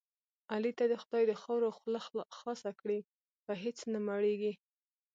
علي 0.53 0.71
ته 0.77 0.83
دې 0.89 0.97
خدای 1.03 1.23
د 1.27 1.33
خاورو 1.41 1.69
خوله 1.77 1.99
خاصه 2.39 2.71
کړي 2.79 2.99
په 3.45 3.53
هېڅ 3.63 3.77
نه 3.93 3.99
مړېږي. 4.07 4.53